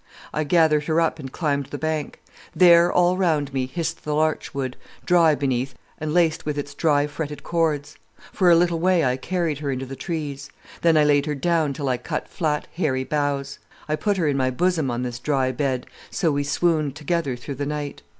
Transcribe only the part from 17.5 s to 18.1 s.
the night.